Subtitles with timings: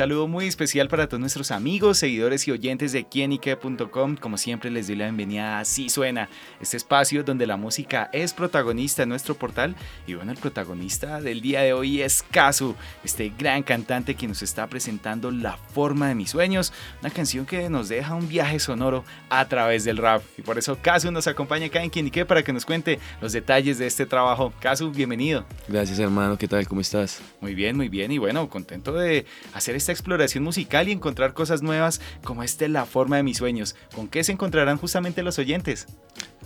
[0.00, 4.16] Saludo muy especial para todos nuestros amigos, seguidores y oyentes de quienique.com.
[4.16, 8.32] Como siempre les doy la bienvenida a Así Suena, este espacio donde la música es
[8.32, 9.76] protagonista en nuestro portal.
[10.06, 14.40] Y bueno, el protagonista del día de hoy es Kazu, este gran cantante que nos
[14.40, 19.04] está presentando La forma de mis sueños, una canción que nos deja un viaje sonoro
[19.28, 20.22] a través del rap.
[20.38, 23.76] Y por eso Kazu nos acompaña acá en Quienique para que nos cuente los detalles
[23.76, 24.50] de este trabajo.
[24.60, 25.44] Kazu, bienvenido.
[25.68, 26.66] Gracias hermano, ¿qué tal?
[26.66, 27.20] ¿Cómo estás?
[27.42, 28.10] Muy bien, muy bien.
[28.10, 32.86] Y bueno, contento de hacer esta exploración musical y encontrar cosas nuevas como este La
[32.86, 33.74] forma de mis sueños.
[33.94, 35.86] ¿Con qué se encontrarán justamente los oyentes?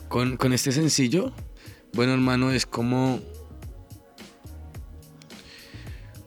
[0.09, 1.33] Con, con este sencillo,
[1.93, 3.21] bueno hermano, es como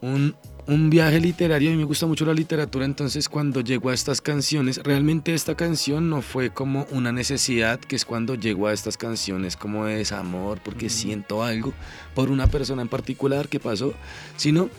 [0.01, 0.35] un,
[0.67, 1.69] un viaje literario.
[1.69, 5.55] A mí me gusta mucho la literatura, entonces cuando llego a estas canciones, realmente esta
[5.55, 9.95] canción no fue como una necesidad, que es cuando llego a estas canciones como de
[9.95, 11.73] desamor, porque siento algo
[12.13, 13.93] por una persona en particular que pasó,
[14.35, 14.69] sino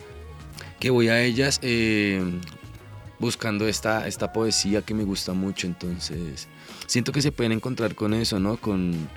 [0.79, 2.21] que voy a ellas eh,
[3.19, 6.47] buscando esta, esta poesía que me gusta mucho, entonces
[6.87, 8.57] siento que se pueden encontrar con eso, ¿no?
[8.57, 9.09] Con,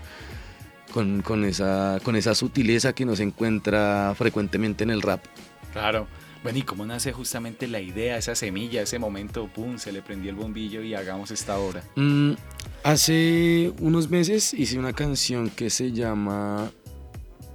[0.93, 5.25] con, con, esa, con esa sutileza que nos encuentra frecuentemente en el rap.
[5.73, 6.07] Claro.
[6.43, 10.31] Bueno, ¿y cómo nace justamente la idea, esa semilla, ese momento, pum, se le prendió
[10.31, 11.85] el bombillo y hagamos esta obra?
[11.95, 12.33] Mm,
[12.83, 16.73] hace unos meses hice una canción que se llama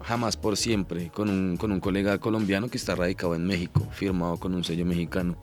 [0.08, 4.38] Jamás por Siempre, con un, con un colega colombiano que está radicado en México, firmado
[4.38, 5.38] con un sello mexicano.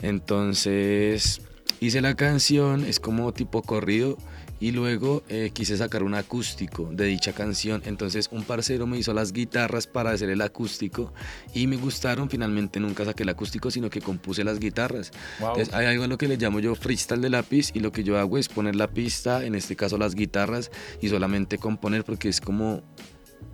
[0.00, 1.40] Entonces
[1.80, 4.16] hice la canción, es como tipo corrido,
[4.60, 7.82] y luego eh, quise sacar un acústico de dicha canción.
[7.84, 11.12] Entonces un parcero me hizo las guitarras para hacer el acústico
[11.52, 12.30] y me gustaron.
[12.30, 15.10] Finalmente nunca saqué el acústico, sino que compuse las guitarras.
[15.38, 18.04] Entonces hay algo a lo que le llamo yo freestyle de lápiz y lo que
[18.04, 20.70] yo hago es poner la pista, en este caso las guitarras,
[21.02, 22.82] y solamente componer porque es como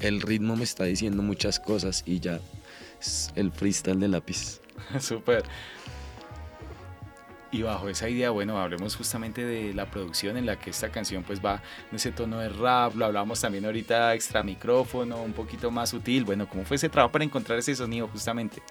[0.00, 2.40] el ritmo me está diciendo muchas cosas y ya
[3.00, 4.60] es el freestyle de lápiz.
[5.00, 5.44] Súper.
[7.52, 11.24] Y bajo esa idea, bueno, hablemos justamente de la producción en la que esta canción
[11.24, 11.60] pues va
[11.90, 16.24] en ese tono de rap, lo hablamos también ahorita extra micrófono, un poquito más sutil.
[16.24, 18.62] Bueno, ¿cómo fue ese trabajo para encontrar ese sonido justamente?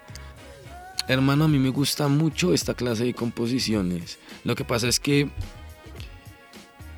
[1.08, 4.18] Hermano, a mí me gusta mucho esta clase de composiciones.
[4.44, 5.28] Lo que pasa es que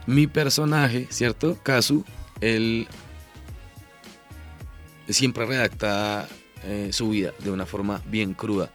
[0.07, 1.59] mi personaje, ¿cierto?
[1.65, 2.05] Kazu,
[2.41, 2.87] él
[5.13, 6.29] siempre redacta
[6.65, 8.71] eh, su vida de una forma bien cruda.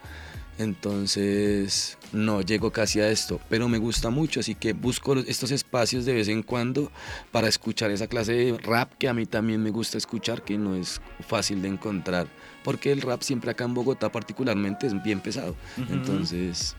[0.58, 6.06] Entonces, no llego casi a esto, pero me gusta mucho, así que busco estos espacios
[6.06, 6.92] de vez en cuando
[7.32, 10.76] para escuchar esa clase de rap que a mí también me gusta escuchar, que no
[10.76, 12.28] es fácil de encontrar,
[12.64, 15.56] porque el rap siempre acá en Bogotá particularmente es bien pesado.
[15.92, 16.76] Entonces,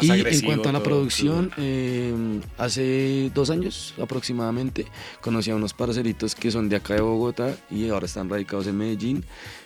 [0.00, 4.86] y en cuanto a la producción, em, hace dos años aproximadamente
[5.20, 8.78] conocí a unos parceritos que son de acá de Bogotá y ahora están radicados en
[8.78, 9.24] Medellín.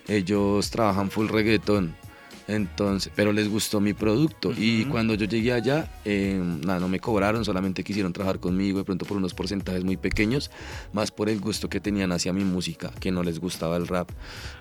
[0.08, 2.07] Ellos trabajan full reggaeton
[2.48, 4.52] entonces, pero les gustó mi producto.
[4.56, 8.84] Y cuando yo llegué allá, em, nada, no me cobraron, solamente quisieron trabajar conmigo, de
[8.84, 10.50] pronto por unos porcentajes muy pequeños,
[10.94, 14.10] más por el gusto que tenían hacia mi música, que no les gustaba el rap.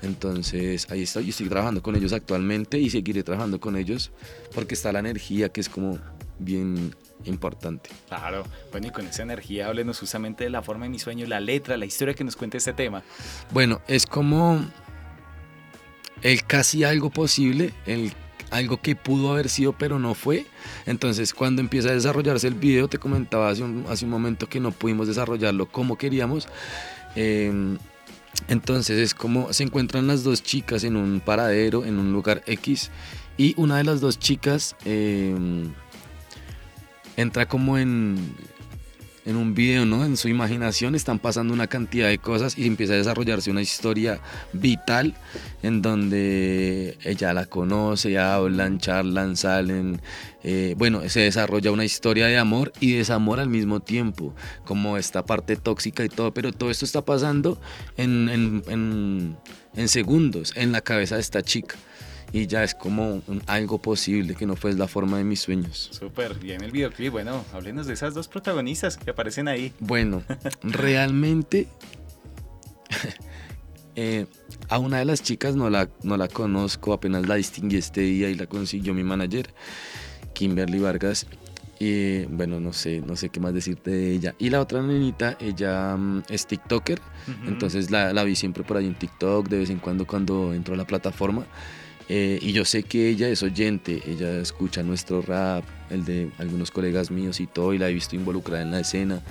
[0.01, 4.11] Entonces, ahí estoy, estoy trabajando con ellos actualmente y seguiré trabajando con ellos
[4.53, 5.97] porque está la energía que es como
[6.39, 6.93] bien
[7.23, 7.89] importante.
[8.07, 11.39] Claro, bueno, y con esa energía háblenos justamente de la forma de mi sueño, la
[11.39, 13.03] letra, la historia que nos cuenta este tema.
[13.51, 14.59] Bueno, es como
[16.21, 18.13] el casi algo posible, el
[18.49, 20.45] algo que pudo haber sido pero no fue.
[20.85, 24.59] Entonces cuando empieza a desarrollarse el video, te comentaba hace un, hace un momento que
[24.59, 26.47] no pudimos desarrollarlo como queríamos.
[27.15, 27.77] Em,
[28.47, 32.91] entonces es como se encuentran las dos chicas en un paradero, en un lugar X,
[33.37, 35.73] y una de las dos chicas em,
[37.15, 38.35] entra como en,
[39.27, 40.05] en un video, ¿no?
[40.05, 44.21] En su imaginación están pasando una cantidad de cosas y empieza a desarrollarse una historia
[44.53, 45.15] vital
[45.61, 50.01] en donde ella la conoce, hablan, charlan, salen.
[50.43, 55.25] Eh, bueno, se desarrolla una historia de amor y desamor al mismo tiempo, como esta
[55.25, 57.59] parte tóxica y todo, pero todo esto está pasando
[57.97, 58.63] en,
[59.75, 61.75] en segundos en la cabeza de esta chica
[62.31, 65.89] y ya es como algo posible que no fue la forma de mis sueños.
[65.91, 67.11] Súper, bien el videoclip.
[67.11, 69.73] Bueno, háblenos de esas dos protagonistas que aparecen ahí.
[69.79, 70.23] Bueno,
[70.63, 71.67] realmente
[73.95, 74.25] eh,
[74.69, 78.29] a una de las chicas no la, no la conozco, apenas la distinguí este día
[78.29, 79.53] y la consiguió mi manager,
[80.33, 81.27] Kimberly Vargas.
[81.79, 84.35] Y bueno, no sé, no sé qué más decirte de ella.
[84.39, 86.99] Y la otra nenita, ella mm, es TikToker,
[87.45, 90.73] entonces la, la vi siempre por ahí en TikTok, de vez en cuando cuando entro
[90.73, 91.45] a la plataforma
[92.09, 96.71] Eh, y yo sé que ella es oyente, ella escucha nuestro rap, el de algunos
[96.71, 99.21] colegas míos y todo, y la he visto involucrada en la escena.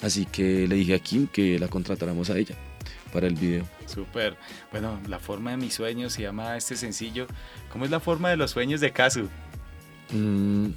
[0.00, 2.56] Así que le dije a Kim que la contratáramos a ella
[3.12, 3.64] para el video.
[3.86, 4.36] Súper.
[4.70, 7.26] Bueno, la forma de mis sueños se llama este sencillo.
[7.70, 9.28] ¿Cómo es la forma de los sueños de Kazu?
[10.10, 10.68] Mm,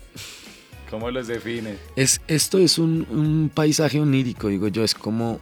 [0.89, 1.77] ¿Cómo los define?
[1.95, 5.39] es, esto es un, un paisaje onírico, digo yo, es como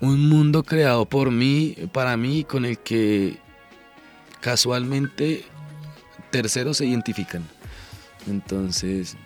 [0.00, 3.38] un mundo creado por mí, para mí, con el que
[4.40, 5.44] casualmente
[6.30, 7.44] terceros se identifican.
[8.28, 9.16] Entonces,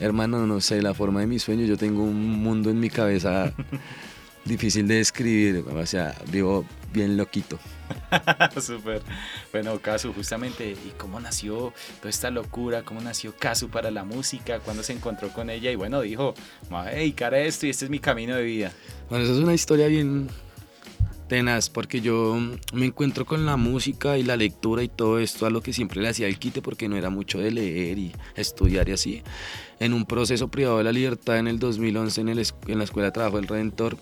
[0.00, 3.52] hermano, no sé, la forma de mis sueños, yo tengo un mundo en mi cabeza
[4.44, 7.58] difícil de describir, o sea, vivo bien loquito.
[8.60, 9.02] Súper.
[9.52, 12.82] Bueno, Casu, justamente, ¿y cómo nació toda esta locura?
[12.82, 14.60] ¿Cómo nació Casu para la música?
[14.60, 15.70] ¿Cuándo se encontró con ella?
[15.70, 16.34] Y bueno, dijo,
[16.70, 18.72] me voy a dedicar a esto y este es mi camino de vida.
[19.08, 20.28] Bueno, eso es una historia bien
[21.28, 22.36] tenaz, porque yo
[22.72, 26.00] me encuentro con la música y la lectura y todo esto, a lo que siempre
[26.00, 29.22] le hacía el quite, porque no era mucho de leer y estudiar y así.
[29.78, 33.06] En un proceso privado de la libertad en el 2011 en, el en la Escuela
[33.06, 33.96] de Trabajo del Redentor,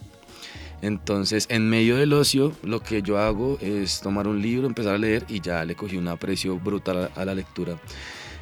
[0.82, 4.99] entonces, en medio del ocio, lo que yo hago es tomar un libro, empezar a
[4.99, 7.78] leer y ya le cogí un aprecio brutal a, la lectura.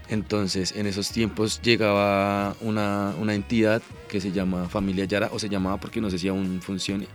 [0.08, 5.48] Entonces, en esos tiempos llegaba una, una entidad que se llama Familia Yara, o se
[5.48, 7.06] llamaba porque no sé si aún funcione,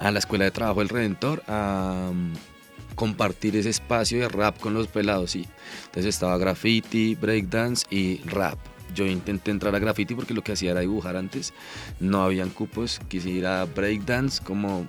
[0.00, 4.74] a la Escuela de Trabajo del Redentor a mm, compartir ese espacio de rap con
[4.74, 5.46] los pelados, sí.
[5.86, 8.58] Entonces estaba graffiti, breakdance y rap.
[8.94, 11.52] Yo intenté entrar a graffiti porque lo que hacía era dibujar antes.
[12.00, 13.00] No habían cupos.
[13.08, 14.86] Quise ir a breakdance como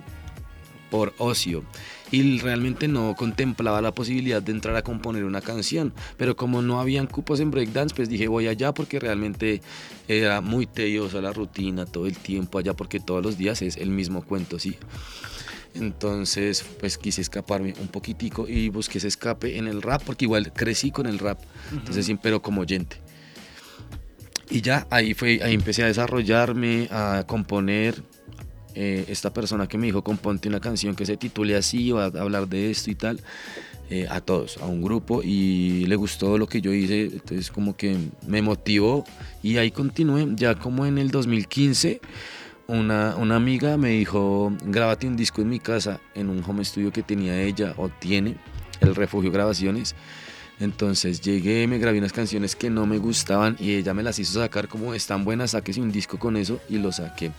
[0.90, 1.64] por ocio.
[2.10, 5.92] Y realmente no contemplaba la posibilidad de entrar a componer una canción.
[6.16, 9.60] Pero como no habían cupos en breakdance, pues dije voy allá porque realmente
[10.06, 13.90] era muy tediosa la rutina todo el tiempo allá porque todos los días es el
[13.90, 14.76] mismo cuento, sí.
[15.74, 20.52] Entonces, pues quise escaparme un poquitico y busqué ese escape en el rap porque igual
[20.52, 21.38] crecí con el rap.
[21.72, 22.96] Entonces, sí, pero como oyente.
[24.50, 28.02] Y ya ahí fue, ahí empecé a desarrollarme, a componer.
[28.74, 32.04] Eh, esta persona que me dijo, componte una canción que se titule así, o a,
[32.04, 33.20] a hablar de esto y tal,
[33.90, 37.74] eh, a todos, a un grupo, y le gustó lo que yo hice, entonces como
[37.74, 37.96] que
[38.26, 39.04] me motivó
[39.42, 42.00] y ahí continué, ya como en el 2015.
[42.66, 46.92] Una, una amiga me dijo, grábate un disco en mi casa, en un home studio
[46.92, 48.36] que tenía ella o tiene,
[48.80, 49.94] el Refugio Grabaciones.
[50.60, 54.40] Entonces llegué, me grabé unas canciones que no me gustaban y ella me las hizo
[54.40, 57.30] sacar como están buenas, sáquese un disco con eso y lo saqué.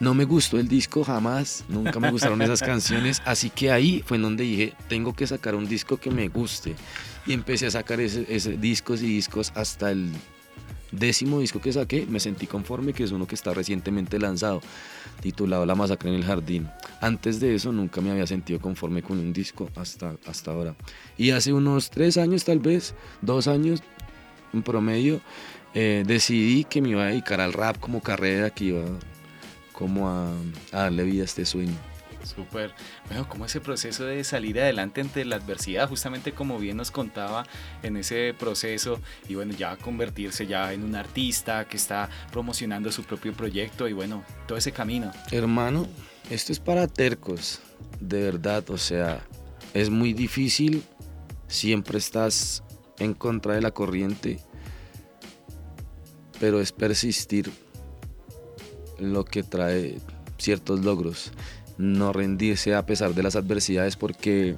[0.00, 4.16] No me gustó el disco jamás, nunca me gustaron esas canciones, así que ahí fue
[4.16, 6.74] en donde dije, tengo que sacar un disco que me guste.
[7.26, 10.10] Y empecé a sacar ese discos y discos hasta el
[10.92, 14.60] décimo disco que saqué, me sentí conforme, que es uno que está recientemente lanzado,
[15.20, 16.68] titulado La masacre en el jardín.
[17.00, 20.74] Antes de eso nunca me había sentido conforme con un disco hasta, hasta ahora.
[21.16, 23.82] Y hace unos tres años tal vez, dos años
[24.52, 25.20] en promedio,
[25.74, 28.84] eh, decidí que me iba a dedicar al rap como carrera, que iba
[29.72, 30.30] como a,
[30.72, 31.89] a darle vida a este sueño.
[32.24, 32.72] Súper.
[33.08, 37.46] Bueno, como ese proceso de salir adelante ante la adversidad, justamente como bien nos contaba
[37.82, 43.04] en ese proceso, y bueno, ya convertirse ya en un artista que está promocionando su
[43.04, 45.10] propio proyecto y bueno, todo ese camino.
[45.30, 45.86] Hermano,
[46.30, 47.60] esto es para tercos,
[48.00, 49.24] de verdad, o sea,
[49.74, 50.82] es muy difícil,
[51.48, 52.62] siempre estás
[52.98, 54.40] en contra de la corriente,
[56.38, 57.50] pero es persistir
[58.98, 59.98] lo que trae
[60.38, 61.32] ciertos logros,
[61.80, 64.56] no rendirse a pesar de las adversidades porque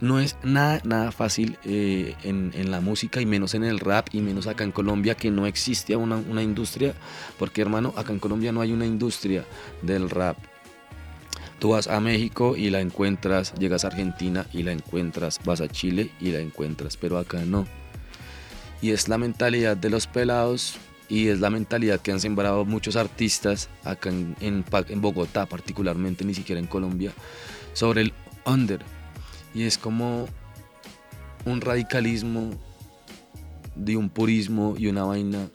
[0.00, 4.20] no es nada, nada fácil eh, en, la música y menos en el rap y
[4.20, 6.94] menos acá en Colombia que no existe una, una industria,
[7.38, 9.44] porque hermano, acá en Colombia no hay una industria
[9.82, 10.38] del rap.
[11.58, 15.68] Tú vas a México y la encuentras, llegas a Argentina y la encuentras, vas a
[15.68, 17.66] Chile y la encuentras, pero acá no.
[18.80, 20.78] Y es la mentalidad de los pelados
[21.10, 26.34] y es la mentalidad que han sembrado muchos artistas acá en, en, Bogotá particularmente, ni
[26.34, 27.12] siquiera en Colombia,
[27.72, 28.12] sobre el
[28.46, 28.80] under.
[29.52, 30.28] Y es como
[31.44, 32.50] un radicalismo
[33.74, 35.48] de un purismo y una vaina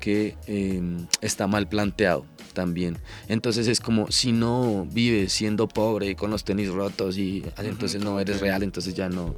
[0.00, 0.80] que eh,
[1.20, 2.96] está mal planteado también.
[3.28, 8.18] Entonces es como si no vives siendo pobre con los tenis rotos y entonces no
[8.18, 9.34] eres real, entonces ya no.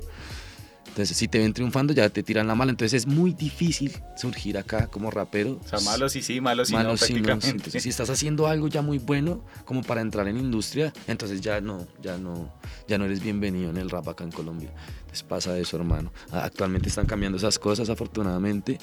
[0.93, 4.59] Entonces si te ven triunfando ya te tiran la mala, entonces es muy difícil surgir
[4.59, 5.59] acá como rapero.
[5.65, 7.23] O sea, malos y sí, malos y no, Malos sí, no, sí.
[7.23, 7.57] prácticamente.
[7.57, 11.63] Entonces, si estás haciendo algo ya muy bueno como para entrar en industria, entonces ya
[11.63, 12.53] no, ya no,
[12.89, 14.71] ya no eres bienvenido en el rap acá en Colombia.
[15.01, 16.13] Entonces pasa eso, hermano.
[16.31, 18.79] Actualmente están cambiando esas cosas, afortunadamente.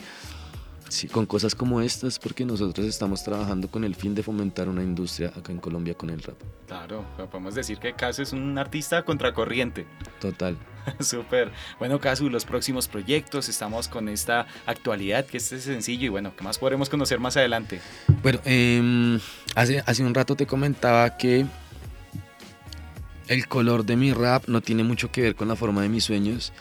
[0.90, 4.84] Sí, con cosas como estas, porque nosotros estamos trabajando con el fin de fomentar una
[4.84, 6.36] industria acá en Colombia con el rap.
[6.68, 9.86] Claro, podemos decir que Casu es un artista contracorriente.
[10.20, 10.58] Total.
[11.00, 11.52] Súper.
[11.78, 16.34] Bueno, Casu, los próximos proyectos, estamos con esta actualidad, que este es sencillo y bueno,
[16.36, 17.80] ¿qué más podremos conocer más adelante?
[18.24, 19.20] Bueno, em,
[19.56, 21.46] hace, hace un rato te comentaba que
[23.28, 26.04] el color de mi rap no tiene mucho que ver con la forma de mis
[26.04, 26.52] sueños,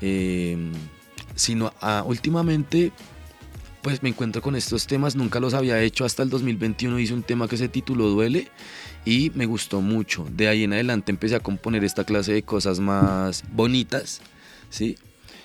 [0.00, 0.72] em,
[1.36, 2.92] sino ah, últimamente
[3.82, 7.22] pues me encuentro con estos temas, nunca los había hecho, hasta el 2021 hice un
[7.22, 8.48] tema que se tituló Duele
[9.04, 10.26] y me gustó mucho.
[10.30, 14.20] De ahí en adelante empecé a componer esta clase de cosas más bonitas,
[14.70, 14.96] ¿sí?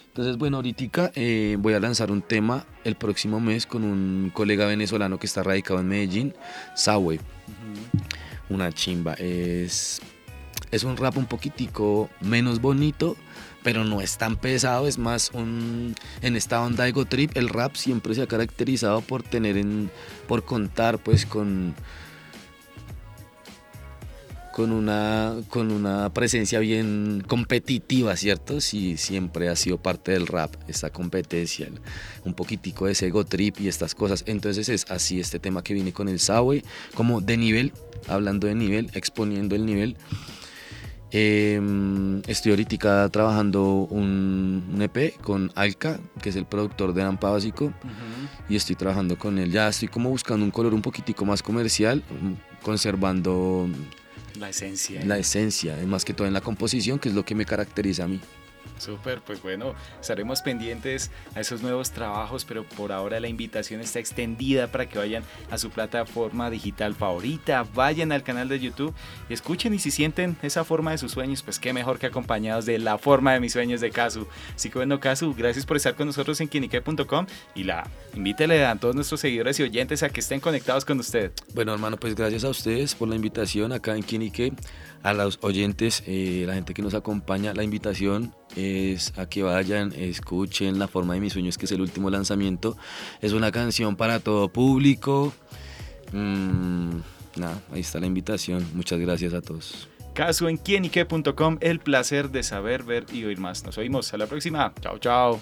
[0.10, 4.65] Entonces, bueno, ahorita eh, voy a lanzar un tema el próximo mes con un colega
[4.65, 6.34] venezolano que está radicado en Medellín,
[6.75, 7.20] Saway.
[8.50, 9.13] Una chimba.
[9.13, 10.01] Es,
[10.71, 13.15] es un rap un poquitico menos bonito,
[13.63, 17.50] pero no es tan pesado, es más un en esta onda de Ego Trip, el
[17.50, 19.89] rap siempre se ha caracterizado por tener en
[20.27, 21.75] por contar pues con
[24.57, 28.59] con una con una presencia bien competitiva, ¿cierto?
[28.59, 31.69] Sí, siempre ha sido parte del rap esta competencia,
[32.25, 34.24] un poquitico de ese Ego Trip y estas cosas.
[34.25, 36.63] Entonces es así este tema que viene con el Sawe,
[36.95, 37.71] como de nivel,
[38.07, 39.95] hablando de nivel, exponiendo el nivel.
[41.12, 47.74] Em, estoy ahorita trabajando un, EP con Alka, que es el productor de Ampa Básico,
[48.50, 49.52] y estoy trabajando con él.
[49.52, 53.70] Ya estoy como buscando un color un poquitico más comercial, mm, conservando
[54.38, 55.04] la esencia.
[55.06, 58.08] La esencia, más que todo en la composición, que es lo que me caracteriza a
[58.08, 58.20] mí.
[58.77, 64.00] Súper, pues bueno, estaremos pendientes a esos nuevos trabajos, pero por ahora la invitación está
[64.00, 68.93] extendida para que vayan a su plataforma digital favorita, vayan al canal de YouTube
[69.29, 72.79] escuchen y si sienten esa forma de sus sueños, pues qué mejor que acompañados de
[72.79, 74.27] la forma de mis sueños de Casu.
[74.55, 78.75] Así que bueno, Casu, gracias por estar con nosotros en quinique.com y la invítele a
[78.75, 81.31] todos nuestros seguidores y oyentes a que estén conectados con usted.
[81.53, 84.53] Bueno, hermano, pues gracias a ustedes por la invitación acá en Quinique
[85.03, 89.94] a los oyentes, eh, la gente que nos acompaña, la invitación es a que vayan,
[89.94, 92.77] escuchen La forma de mis sueños, que es el último lanzamiento.
[93.22, 95.34] Es una canción para todo público.
[96.12, 97.00] Mm,
[97.36, 98.66] nada, ahí está la invitación.
[98.74, 99.88] Muchas gracias a todos.
[100.13, 103.63] Caso en quienique.com, el placer de saber, ver y oír más.
[103.63, 104.13] Nos oímos.
[104.13, 104.74] A la próxima.
[104.82, 105.39] Chao, chao.